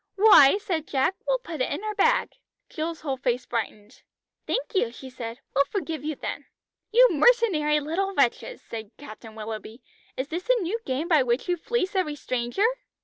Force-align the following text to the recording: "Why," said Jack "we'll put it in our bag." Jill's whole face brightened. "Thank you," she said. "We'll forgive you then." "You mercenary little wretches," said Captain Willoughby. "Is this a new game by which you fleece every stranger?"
"Why," 0.15 0.57
said 0.59 0.87
Jack 0.87 1.13
"we'll 1.27 1.37
put 1.37 1.61
it 1.61 1.71
in 1.71 1.83
our 1.83 1.93
bag." 1.93 2.31
Jill's 2.71 3.01
whole 3.01 3.17
face 3.17 3.45
brightened. 3.45 4.01
"Thank 4.47 4.73
you," 4.73 4.91
she 4.91 5.11
said. 5.11 5.41
"We'll 5.55 5.65
forgive 5.65 6.03
you 6.03 6.15
then." 6.15 6.45
"You 6.91 7.07
mercenary 7.11 7.79
little 7.79 8.11
wretches," 8.15 8.63
said 8.63 8.89
Captain 8.97 9.35
Willoughby. 9.35 9.83
"Is 10.17 10.29
this 10.29 10.49
a 10.49 10.61
new 10.63 10.79
game 10.87 11.07
by 11.07 11.21
which 11.21 11.47
you 11.47 11.55
fleece 11.55 11.95
every 11.95 12.15
stranger?" 12.15 12.65